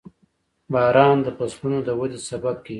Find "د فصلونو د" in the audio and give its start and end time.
1.23-1.89